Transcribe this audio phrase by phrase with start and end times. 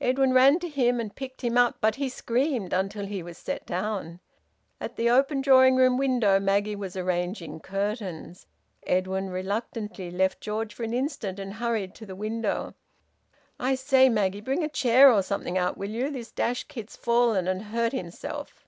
[0.00, 1.74] Edwin ran to him, and picked him up.
[1.82, 4.20] But he screamed until he was set down.
[4.80, 8.46] At the open drawing room window, Maggie was arranging curtains.
[8.86, 12.72] Edwin reluctantly left George for an instant and hurried to the window,
[13.58, 16.08] "I say, Maggie, bring a chair or something out, will you?
[16.10, 18.66] This dashed kid's fallen and hurt himself."